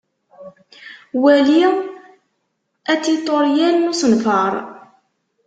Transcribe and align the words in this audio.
Wali 1.23 1.61
atiṭuryel 2.93 3.75
n 3.77 3.89
usenfaṛ. 3.91 4.53